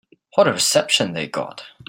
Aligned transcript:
What 0.33 0.47
a 0.47 0.53
reception 0.53 1.13
they 1.13 1.27
got. 1.27 1.63